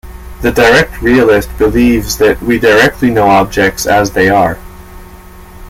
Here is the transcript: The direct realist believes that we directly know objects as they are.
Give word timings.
The 0.41 0.51
direct 0.51 0.99
realist 1.03 1.55
believes 1.59 2.17
that 2.17 2.41
we 2.41 2.57
directly 2.57 3.11
know 3.11 3.27
objects 3.27 3.85
as 3.85 4.09
they 4.09 4.29
are. 4.29 4.57